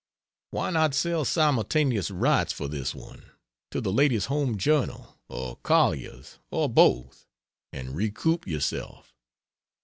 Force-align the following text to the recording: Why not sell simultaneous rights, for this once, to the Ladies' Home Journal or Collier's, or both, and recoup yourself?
Why 0.49 0.71
not 0.71 0.95
sell 0.95 1.23
simultaneous 1.25 2.09
rights, 2.09 2.51
for 2.51 2.67
this 2.67 2.95
once, 2.95 3.21
to 3.69 3.79
the 3.79 3.93
Ladies' 3.93 4.25
Home 4.25 4.57
Journal 4.57 5.19
or 5.29 5.57
Collier's, 5.57 6.39
or 6.49 6.67
both, 6.69 7.27
and 7.71 7.95
recoup 7.95 8.47
yourself? 8.47 9.13